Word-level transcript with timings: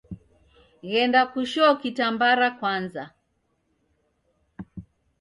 Ghenda 0.89 1.21
kushoo 1.31 1.75
kitambara 1.81 2.47
kwaza. 2.59 3.03